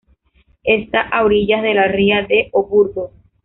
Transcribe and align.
Esta 0.63 0.99
a 1.03 1.23
orillas 1.23 1.61
de 1.61 1.73
la 1.75 1.87
ría 1.87 2.23
de 2.23 2.49
O 2.53 2.65
Burgo. 2.67 3.11